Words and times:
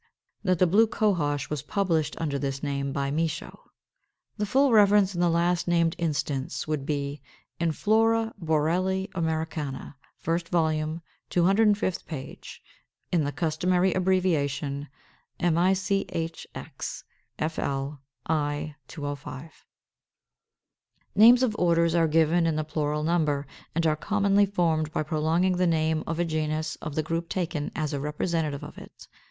that 0.43 0.57
the 0.57 0.65
Blue 0.65 0.87
Cohosh 0.87 1.47
was 1.51 1.61
published 1.61 2.19
under 2.19 2.39
this 2.39 2.63
name 2.63 2.91
by 2.91 3.11
Michaux. 3.11 3.69
The 4.35 4.47
full 4.47 4.71
reference 4.71 5.13
in 5.13 5.21
the 5.21 5.29
last 5.29 5.67
named 5.67 5.93
instance 5.99 6.67
would 6.67 6.87
be, 6.87 7.21
"in 7.59 7.71
Flora 7.71 8.33
Boreali 8.43 9.11
Americana, 9.13 9.95
first 10.17 10.49
volume, 10.49 11.03
205th 11.29 12.07
page," 12.07 12.63
in 13.11 13.25
the 13.25 13.31
customary 13.31 13.93
abbreviation, 13.93 14.87
"Michx. 15.39 17.03
Fl. 17.37 17.95
i. 18.25 18.75
205." 18.87 19.23
540. 19.23 21.13
=Names 21.15 21.43
of 21.43 21.55
Orders= 21.59 21.93
are 21.93 22.07
given 22.07 22.47
in 22.47 22.55
the 22.55 22.63
plural 22.63 23.03
number, 23.03 23.45
and 23.75 23.85
are 23.85 23.95
commonly 23.95 24.47
formed 24.47 24.91
by 24.91 25.03
prolonging 25.03 25.57
the 25.57 25.67
name 25.67 26.03
of 26.07 26.17
a 26.17 26.25
genus 26.25 26.75
of 26.77 26.95
the 26.95 27.03
group 27.03 27.29
taken 27.29 27.71
as 27.75 27.93
a 27.93 27.99
representative 27.99 28.63
of 28.63 28.79
it. 28.79 29.07